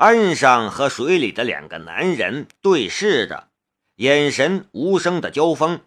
[0.00, 3.48] 岸上和水里的两个男人对视着，
[3.96, 5.82] 眼神无声的交锋。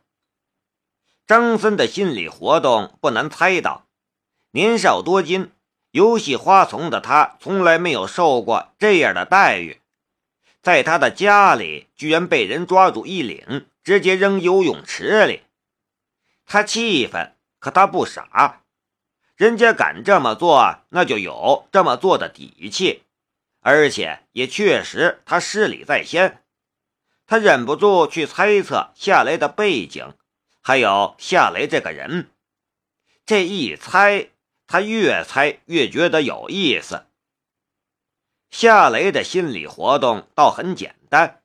[1.26, 3.88] 张森的心理活动不难猜到，
[4.52, 5.50] 年少多金、
[5.90, 9.82] 游戏花丛的他，从来没有受过这样的待遇。
[10.62, 15.42] 在他的家里，居然被人抓住衣领，直接扔游泳池里。
[16.46, 18.62] 他气愤，可他不傻，
[19.36, 23.02] 人家敢这么做，那就有这么做的底气，
[23.64, 26.44] 而且也确实他失礼在先。
[27.26, 30.14] 他忍不住去猜测夏雷的背景，
[30.62, 32.30] 还有夏雷这个人。
[33.26, 34.28] 这一猜，
[34.68, 37.06] 他越猜越觉得有意思。
[38.52, 41.42] 夏雷的心理活动倒很简单，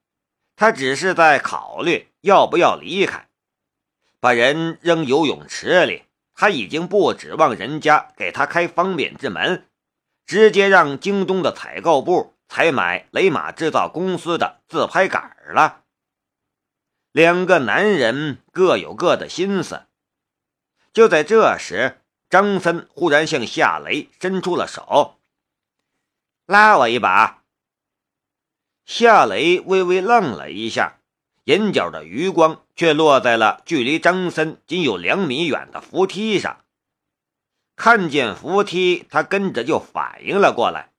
[0.56, 3.28] 他只是在考虑要不要离开，
[4.18, 6.02] 把人扔游泳池里。
[6.34, 9.67] 他已经不指望人家给他开方便之门，
[10.28, 15.84] 直接让京东的采购部采买雷马制造公司的自拍杆了。
[17.12, 19.86] 两个男人各有各的心思。
[20.92, 25.18] 就在这时，张森忽然向夏雷伸出了手。
[26.44, 27.42] 拉我一把。
[28.84, 30.98] 夏雷微微愣了一下，
[31.44, 36.62] 眼角的余光却落在了距离张森仅有两米远的扶梯上。
[37.78, 40.90] 看见扶梯，他跟着就反应了过来，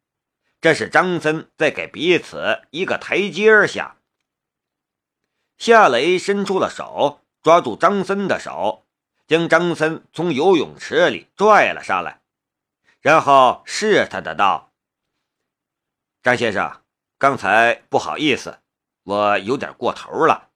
[0.62, 3.98] 这是张森在给彼此一个台阶下。
[5.58, 8.86] 夏雷伸出了手，抓住张森的手，
[9.28, 12.22] 将张森从游泳池里拽了上来，
[13.02, 14.72] 然后试探的道。
[16.24, 16.82] 张先生，
[17.18, 18.60] 刚才不好意思，
[19.04, 20.48] 我有点过头了。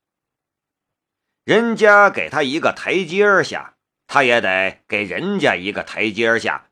[1.44, 3.73] 人家给他一个台阶下，
[4.14, 6.70] 他也得给人家一个台阶下。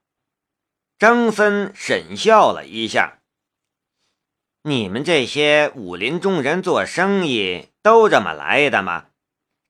[1.00, 3.24] 张森沈笑了一下
[4.62, 9.08] ：“你们这些武林中人做生意都这么来的吗？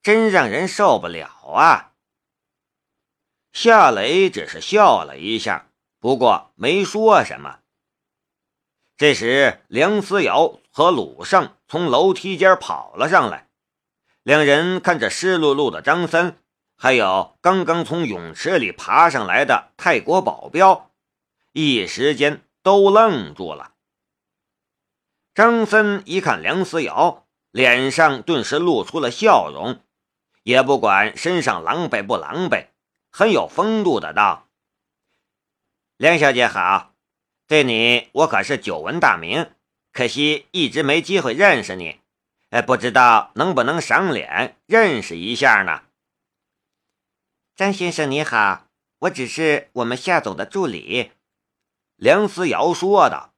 [0.04, 1.94] 真让人受不了啊！”
[3.54, 7.60] 夏雷只是笑了一下，不过没说什么。
[8.98, 13.48] 这时，梁思瑶和鲁胜从楼梯间跑了上来。
[14.24, 16.38] 两人看着湿漉漉的张三，
[16.84, 20.90] 还有刚刚从泳池里爬上来的泰国保镖，
[21.52, 23.74] 一时间都愣住了。
[25.36, 29.80] 张森一看梁思瑶，脸上顿时露出了笑容，
[30.42, 32.70] 也不管身上狼狈不狼狈，
[33.12, 34.48] 很有风度的道
[35.98, 36.96] ：“梁小姐好。”
[37.46, 39.52] 对你，我可是久闻大名，
[39.94, 42.00] 可惜一直没机会认识你，
[42.50, 45.84] 哎，不知道能不能赏脸认识一下呢？
[47.62, 48.66] 张先生你好，
[49.02, 51.12] 我只是我们夏总的助理。”
[51.96, 53.36] 梁思瑶说道。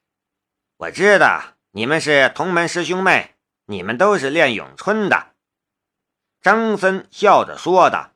[0.76, 3.34] “我知道你们是同门师兄妹，
[3.64, 5.32] 你们都是练咏春的。”
[6.42, 8.12] 张森笑着说道。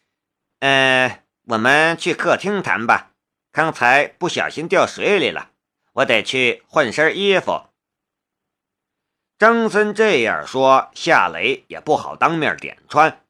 [0.60, 3.12] “呃，我们去客厅谈吧。”
[3.52, 5.50] 刚才不小心掉水里了，
[5.92, 7.66] 我得去换身衣服。
[9.36, 13.26] 张森这样说，夏雷也不好当面点穿。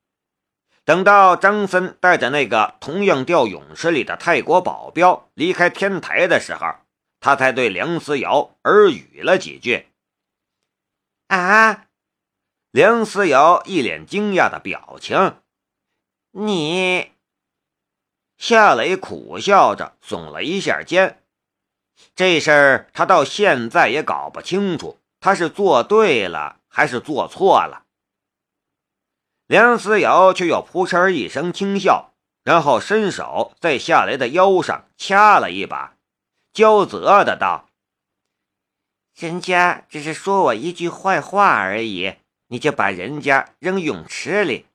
[0.90, 6.66] 等到张森带着那个同样掉泳池里的泰国保镖离开天台的时候，
[7.20, 9.86] 他才对梁思瑶耳语了几句。
[11.28, 11.86] 啊！
[12.72, 15.36] 梁思瑶一脸惊讶的表情，
[16.32, 17.12] 你。
[18.36, 21.22] 夏雷苦笑着耸了一下肩，
[22.16, 27.86] 这事儿他到现在也搞不清楚，他是做对了还是做错了。
[29.50, 32.12] 梁思瑶却又扑哧一声轻笑，
[32.44, 35.96] 然后伸手在夏雷的腰上掐了一把，
[36.52, 37.68] 焦责的道
[39.18, 42.14] ：“人家只是说我一句坏话而已，
[42.46, 44.66] 你就把人家扔泳池里，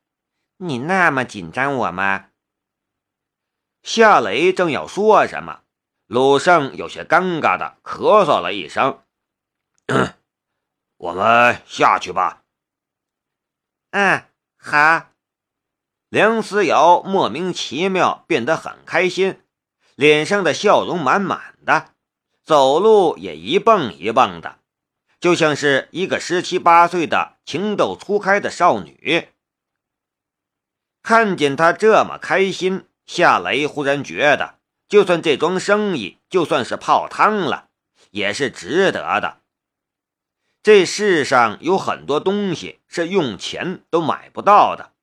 [0.58, 2.32] 你那么紧张我吗？”
[3.82, 5.62] 夏雷正要说什么，
[6.06, 9.02] 鲁胜有些尴尬的咳嗽了一声
[11.00, 12.44] ：“我们下去吧。
[13.92, 14.26] ”“嗯，
[14.72, 15.12] 哈。”
[16.10, 19.42] 梁思瑶莫名其妙变得很开心，
[19.96, 21.94] 脸上的笑容满满的，
[22.44, 24.60] 走路也一蹦一蹦的，
[25.20, 29.30] 就像是一个十七八岁的情窦初开的少女。
[31.02, 32.88] 看见她这么开心。
[33.06, 34.58] 夏雷忽然觉得，
[34.88, 37.68] 就算这桩生意就算是泡汤了，
[38.10, 39.42] 也是值得的。
[40.66, 44.94] 这世上有很多东西是用钱都买不到的。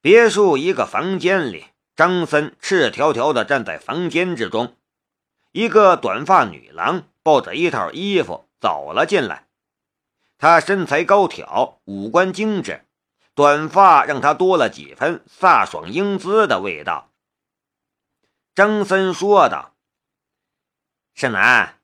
[0.00, 4.78] 别墅一个房间里，张森赤条条地站在房间之中，
[5.50, 9.46] 一个短发女郎抱着一套衣服走了进来。
[10.38, 12.86] 她身材高挑，五官精致，
[13.34, 17.10] 短发让她多了几分飒爽英姿的味道。
[18.54, 19.74] 张森说道
[21.12, 21.78] ：“盛南，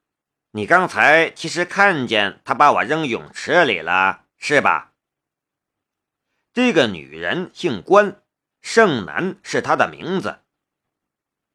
[0.52, 4.92] 你刚才其实看见他把我扔泳池里了，是吧？”
[6.54, 8.22] 这个女人姓关，
[8.60, 10.40] 盛南是她的名字。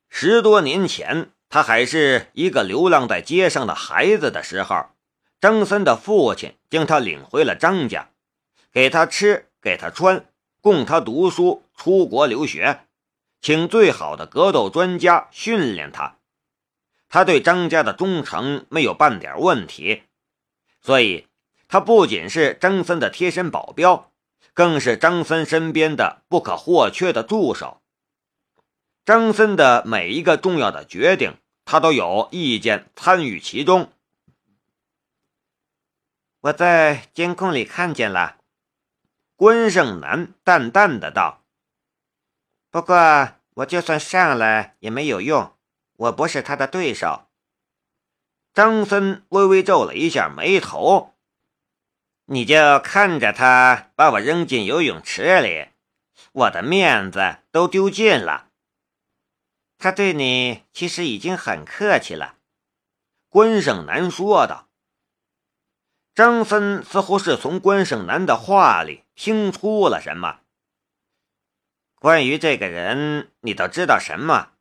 [0.07, 4.91] 十多年前，她还是一个流浪在街上的孩子的时候，
[5.41, 8.11] 张森的父亲将她领回了张家，
[8.71, 10.25] 给她吃，给她穿，
[10.61, 12.85] 供她读书，出国留学，
[13.41, 16.19] 请最好的格斗专家训练她。
[17.13, 20.01] 他对张家的忠诚没有半点问题，
[20.81, 21.27] 所以
[21.67, 24.11] 他不仅是张森的贴身保镖。
[24.55, 27.83] 更是张森身边的不可或缺的助手。
[29.05, 33.91] 张森的每一个重要的决定，他都有意见参与其中。
[36.41, 38.37] 我在监控里看见了，
[39.35, 41.43] 关胜男淡淡的道
[42.71, 42.95] ：“不过
[43.55, 45.52] 我就算上来也没有用，
[46.03, 47.27] 我不是他的对手。”
[48.53, 51.13] 张森微微皱了一下眉头。
[52.25, 55.69] 你就看着他把我扔进游泳池里，
[56.31, 58.49] 我的面子都丢尽了。
[59.77, 62.37] 他对你其实已经很客气了。”
[63.27, 64.69] 关胜男说道。
[66.15, 70.41] 张森似乎是从关胜男的话里听出了什么。
[71.95, 74.52] 关于这个人，你都知道什么？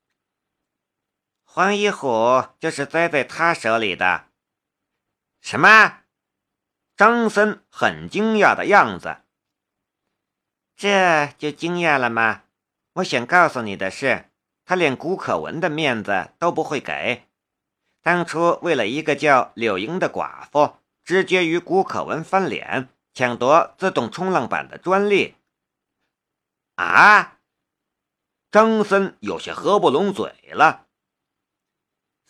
[1.54, 4.28] 黄一虎就是栽在他手里的。
[5.42, 5.98] 什么？
[6.96, 9.18] 张森很惊讶的样子，
[10.74, 12.44] 这就惊讶了吗？
[12.94, 14.30] 我想告诉你的是，
[14.64, 17.28] 他连古可文的面子都不会给。
[18.00, 25.36] 当初为了一个叫柳莹的寡妇，直接与古可文翻脸，抢夺自动冲浪板的专利。
[26.76, 27.36] 啊！
[28.50, 30.86] 张森有些合不拢嘴了。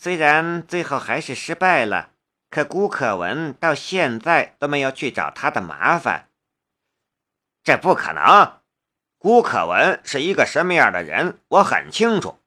[0.02, 2.08] 虽然最后还是失败了。
[2.50, 6.28] 可古可文到现在都没有去找他的麻烦，
[7.62, 8.58] 这不可能。
[9.16, 12.40] 古可文是一个什么样的人，我很清楚。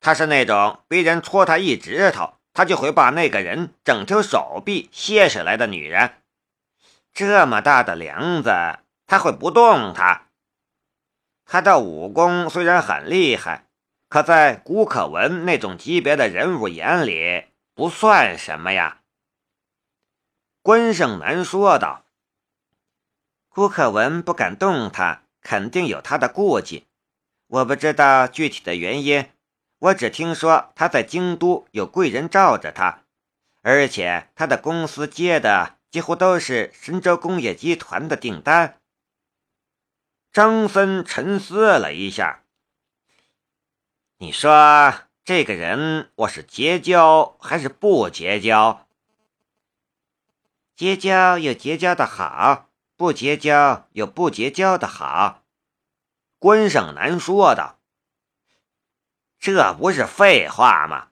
[0.00, 6.14] 他是那种别人戳他一指头，他就会把那个人整条手臂卸下来的女人。
[7.14, 8.50] 这么大的梁子，
[9.06, 10.22] 他会不动他？
[11.46, 13.67] 他的武功虽然很厉害，
[14.08, 17.44] 可在古可文那种级别的人物眼里，
[17.74, 19.02] 不算什么呀。
[20.62, 22.06] 关胜男说道
[23.48, 26.86] ：“顾可文不敢动他，肯定有他的顾忌。
[27.48, 29.30] 我不知道具体的原因，
[29.78, 33.04] 我只听说他在京都有贵人罩着他，
[33.62, 38.80] 而且他的公司接的几乎都是神州工业集团的订单。”
[40.32, 42.44] 张森沉思了一下
[44.20, 44.94] ：“你说
[45.24, 48.84] 这个人，我是结交还是不结交？”
[50.74, 55.44] 结交有结交的好，不结交有不结交的好。
[56.40, 57.78] 关胜男说道
[59.38, 61.10] ：“这不是废话吗？”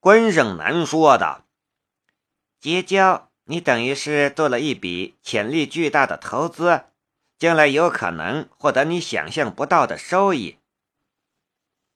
[0.00, 1.46] 关胜男说道
[2.60, 6.84] ：“结交，你等于是做了一笔潜力巨大的投资，
[7.38, 10.58] 将来有可能获得你想象不到的收益。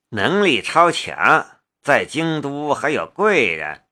[0.09, 1.45] 能力超强，
[1.81, 3.83] 在京都还有贵人。”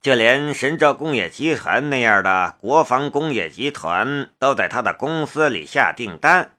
[0.00, 6.52] 就连神州工业集团那样的国防工业集团都在他的公司里下订单，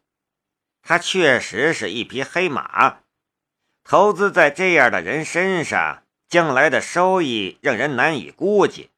[0.84, 2.98] 他确实是一匹黑马。
[3.86, 8.92] 投资在这样的人身上，将来的收益让人难以估计。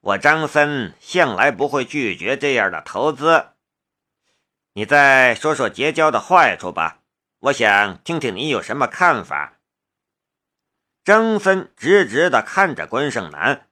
[0.00, 3.50] 我张森向来不会拒绝这样的投资。
[4.72, 6.98] 你再说说结交的坏处吧，
[7.44, 9.58] 我想听听你有什么看法。
[11.04, 13.68] 张森直直地看着关胜男，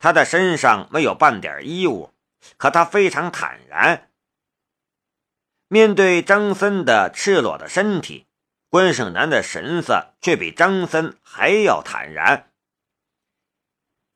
[0.00, 2.12] 他的身上没有半点衣物，
[2.56, 4.10] 可他非常坦然。
[5.68, 8.26] 面对张森的赤裸的身体，
[8.68, 12.50] 关胜男的神色却比张森还要坦然。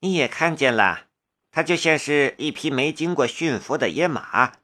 [0.00, 1.06] 你也看见了，
[1.52, 4.54] 他就像是一匹没经过驯服的野马，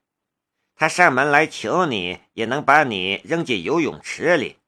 [0.77, 4.59] 他上门来求你，也能把你扔进游泳池里。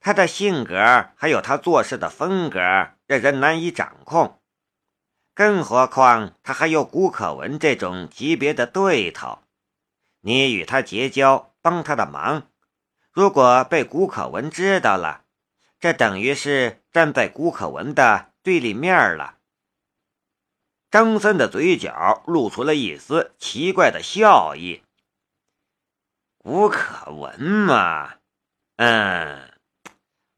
[0.00, 2.58] 他的性格还有他做事的风格，
[3.06, 4.40] 让人难以掌控。
[5.34, 9.40] 更何况他还有古可文这种级别的对头，
[10.22, 12.48] 你与他结交，帮他的忙，
[13.12, 15.24] 如果被古可文知道了，
[15.78, 19.36] 这等于是站在古可文的对立面了。
[20.90, 24.82] 张森的嘴角露出了一丝奇怪的笑意。
[26.46, 28.18] 古可文嘛，
[28.76, 29.50] 嗯，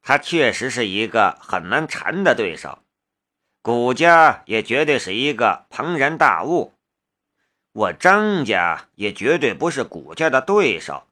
[0.01, 2.79] 他确实是一个很难缠的对手。
[3.61, 6.73] 古家也绝对是一个庞然大物，
[7.73, 11.07] 我张家也绝对不是古家的对手。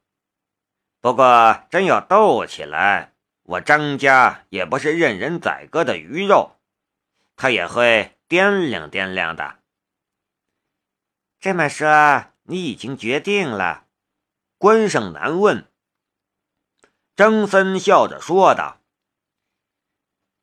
[0.99, 3.13] 不过，真要斗起来，
[3.43, 6.55] 我张家也不是任人宰割的鱼肉，
[7.35, 9.59] 他也会掂量掂量的。
[11.39, 13.83] 这么说，你已经决定了？
[14.57, 15.71] 关胜难问。
[17.15, 18.81] 张森笑着说道。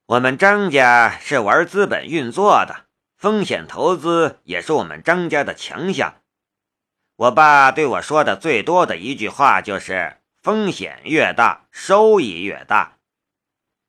[0.06, 6.21] 我们张家是玩资本运作的，风险投资也是我们张家的强项。
[7.16, 12.99] 我爸对我说的最多的一句话就是：“风险越大，收益越大。”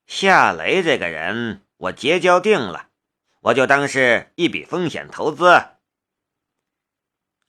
[0.08, 2.90] 夏雷这个人，我结交定了，
[3.42, 5.66] 我就当是一笔风险投资。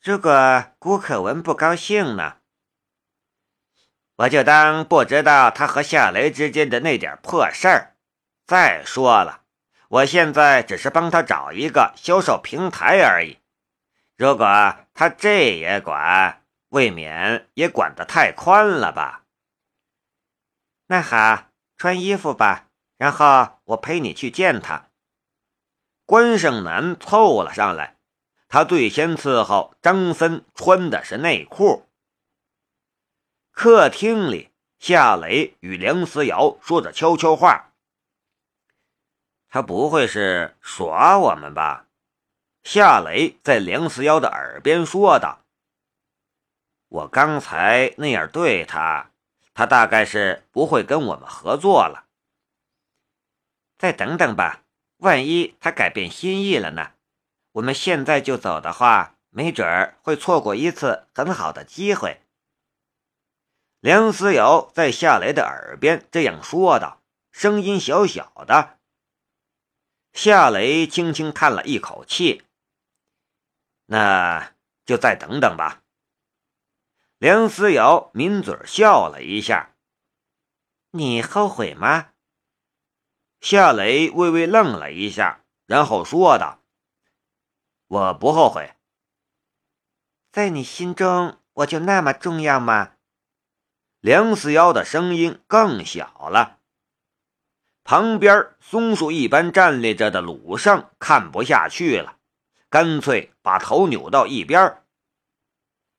[0.02, 2.38] 如果顾可文不高兴呢？
[4.16, 7.96] 我就当不知道他和夏雷之间的那点破事儿。
[8.46, 9.42] 再说了，
[9.88, 13.38] 我现在只是帮他找一个销售平台而已。
[14.16, 14.46] 如果
[14.94, 19.25] 他这也管，未免也管得太宽了吧？
[20.87, 24.88] 那好，穿衣服吧，然后我陪你去见他。
[26.06, 27.96] 关胜男凑了上来，
[28.49, 31.86] 他最先伺候张森穿的是内裤。
[33.59, 37.73] 客厅里，夏雷与梁思瑶说着悄悄话。
[39.49, 41.87] 他不会是耍我们吧？
[42.63, 45.41] 夏雷在梁思瑶的耳边说道
[46.89, 49.11] ：“我刚才那样对他，
[49.55, 52.05] 他大概是不会跟我们合作了。
[53.79, 54.65] 再等等吧，
[54.99, 56.93] 万一他改变心意了呢？
[57.53, 62.21] 我们现在就走的话，没准儿会错过一次很好的机会。”
[63.87, 67.00] 梁思瑶在夏雷的耳边这样说道，
[67.31, 68.81] 声音小小的。
[70.12, 72.43] 夏雷轻轻叹了一口气，
[73.85, 75.85] 那就再等等吧。
[77.19, 79.76] 梁思瑶抿嘴笑了一下。
[80.90, 82.09] 你后悔吗？
[83.40, 86.61] 夏雷微微愣了一下，然后说道
[87.87, 88.75] ：“我不后悔。
[90.33, 92.95] 在你心中，我就那么重要吗？”
[94.00, 96.59] 梁思瑶的声音更小了。
[97.83, 102.17] 旁边松树一般站立着的鲁胜看不下去了，
[102.69, 104.83] 干脆把头扭到一边。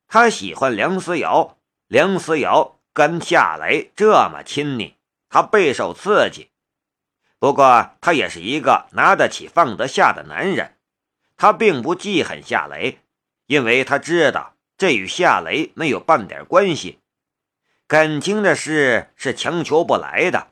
[0.07, 4.95] 他喜欢梁思瑶，梁思瑶跟夏雷这么亲密，
[5.29, 6.49] 他备受刺激。
[7.39, 10.77] 不过他也是一个拿得起放得下的男人，
[11.35, 12.99] 他并不记恨夏雷，
[13.45, 16.99] 因为他知道这与夏雷没有半点关系，
[17.87, 20.51] 感情的事是强求不来的。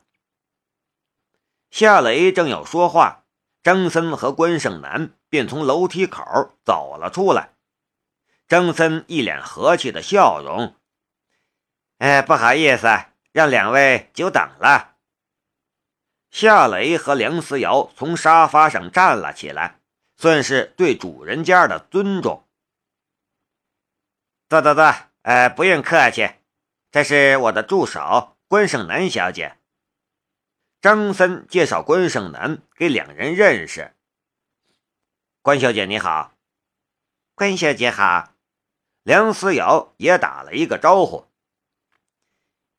[1.70, 3.24] 夏雷正要说话，
[3.62, 6.24] 张森和关胜男便从楼梯口
[6.64, 7.52] 走了出来。
[8.48, 10.76] 张森一脸和气的笑容
[11.98, 12.86] ：“哎，不好意思，
[13.32, 14.94] 让两位久等了。”
[16.30, 19.80] 夏雷和梁思瑶从沙发上站了起来，
[20.16, 22.46] 算是对主人家的尊重。
[24.48, 26.30] 坐坐坐，呃，不用客气，
[26.96, 29.58] 这是我的助手关胜男小姐。
[30.80, 33.94] 张森介绍关胜男给两人认识。
[35.42, 36.32] 关小姐你好，
[37.34, 38.32] 关小姐好。
[39.02, 41.26] 梁思瑶也打了一个招呼。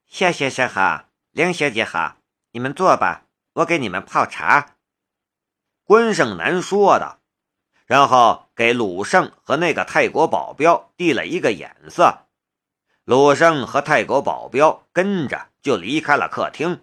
[0.07, 2.17] 夏先生好，梁小姐好，
[2.53, 4.77] 你们坐吧，我给你们泡茶。
[5.83, 7.19] 关胜男说道，
[7.85, 12.23] 然后给鲁胜和那个泰国保镖递了一个眼色。
[13.07, 16.81] 鲁胜和泰国保镖跟着就离开了客厅。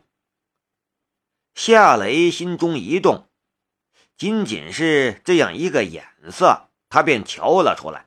[1.54, 3.28] 夏雷心中一动，
[4.16, 8.06] 仅仅是这样一个眼色，他便瞧了出来，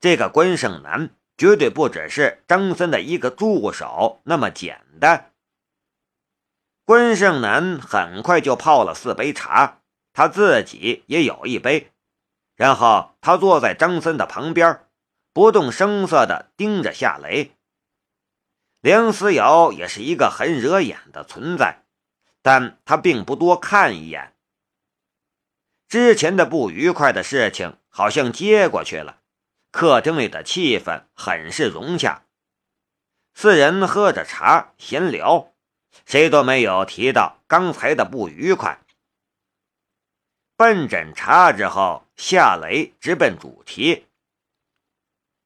[0.00, 5.30] 这个关胜男绝对不只是张森的一个助手那么简单。
[6.86, 9.82] 关胜男很快就泡了四杯茶，
[10.14, 11.92] 他自己也有一杯，
[12.56, 14.86] 然后他坐在张森的旁边，
[15.32, 17.52] 不动声色地盯着夏雷。
[18.80, 21.80] 梁思瑶也是一个很惹眼的存在。
[22.44, 24.34] 但他并不多看一眼，
[25.86, 29.20] 之前的不愉快的事情好像接过去了，
[29.70, 32.24] 客厅里的气氛很是融洽。
[33.32, 35.52] 四人喝着茶闲聊，
[36.04, 38.80] 谁都没有提到刚才的不愉快。
[40.56, 44.08] 奔诊查之后，夏雷直奔主题：“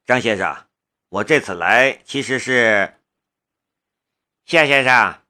[0.06, 0.56] 张先生，
[1.08, 3.00] 我这次来其实是……”
[4.46, 5.20] 夏先生，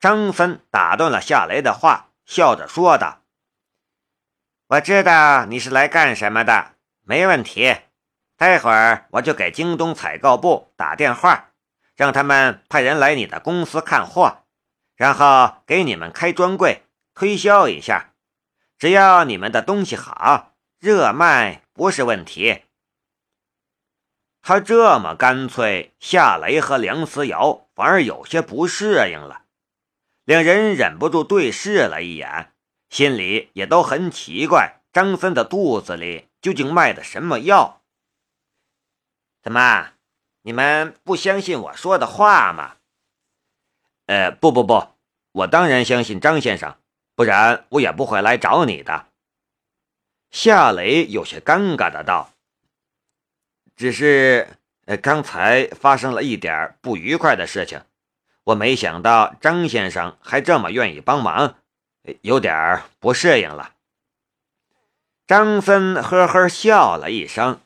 [0.00, 3.22] 张森打断了夏雷的话，笑着说道
[4.66, 7.76] ：“我知道你是来干什么的，没问题。
[8.36, 11.52] 待会儿我就给京东采购部打电话，
[11.94, 14.42] 让他们派人来你的公司看货，
[14.96, 16.82] 然后给你们开专柜
[17.14, 18.12] 推销一下。
[18.76, 22.64] 只要你们的东西好，热卖不是问题。”
[24.42, 29.42] 他这么干脆，夏雷和梁思瑶反而有些不适应了，
[30.24, 32.52] 两人忍不住对视了一眼，
[32.88, 37.82] 心里也都很奇怪，张森的肚子里究竟卖的什么药？
[39.42, 39.92] 怎么，
[40.42, 42.76] 你们不相信我说的话吗？
[44.06, 44.88] 呃，不不不，
[45.32, 46.76] 我当然相信张先生，
[47.14, 49.06] 不然我也不会来找你的。
[50.30, 52.32] 夏雷有些尴尬的道。
[53.80, 54.46] 只是，
[54.84, 57.80] 呃，刚才发生了一点不愉快的事情，
[58.44, 61.56] 我没想到张先生还这么愿意帮忙，
[62.20, 63.76] 有点不适应了。
[65.26, 67.62] 张森呵呵笑了一声，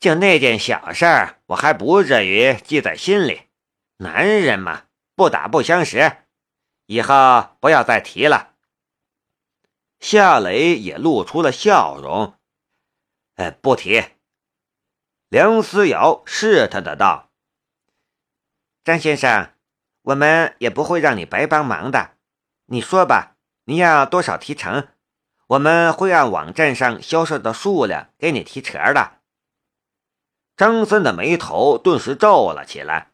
[0.00, 3.42] 就那件小事儿，我还不至于记在心里。
[3.98, 6.10] 男人嘛，不打不相识，
[6.86, 8.54] 以后不要再提了。
[10.00, 12.34] 夏雷也露出了笑容，
[13.36, 14.02] 呃，不提。
[15.30, 17.30] 梁思瑶试探的道
[18.82, 19.52] ：“张先生，
[20.02, 22.16] 我们也不会让你白帮忙的。
[22.66, 24.88] 你说吧，你要多少提成？
[25.46, 29.18] 我们会按网站上销售的数量给你提成的。”
[30.58, 33.12] 张森的眉头顿时皱了起来。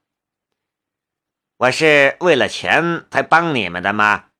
[1.58, 4.30] “我是为了钱才帮你们的吗？”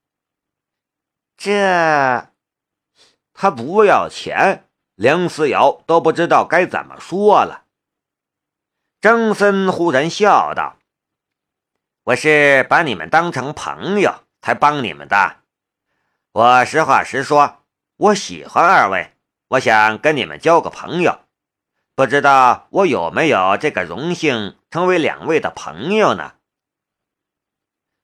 [1.37, 2.31] 这，
[3.35, 7.65] 他不要钱，梁思瑶都不知道该怎么说了。
[8.99, 10.79] 张森忽然笑道
[12.03, 15.37] ：“我是把你们当成朋友才帮你们的。
[16.33, 17.63] 我实话实说，
[17.99, 19.13] 我喜欢二位，
[19.49, 21.21] 我想跟你们交个朋友。
[21.95, 26.33] 不知道我有没有这个荣幸成为两位的朋友呢？”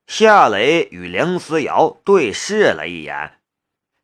[0.06, 3.40] 夏雷与梁思瑶对视了一眼，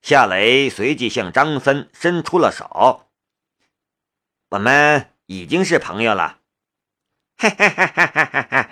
[0.00, 3.06] 夏雷随即向张森伸出了手
[4.48, 6.37] ：“我们已经是朋友了。”
[7.38, 8.66] 嘿嘿嘿嘿嘿嘿嘿！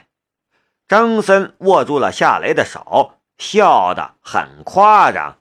[0.88, 5.38] 张森握住了夏雷的手，笑得很夸张。